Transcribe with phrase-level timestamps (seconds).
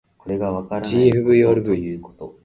[0.27, 2.31] ｇｆｖｒｖ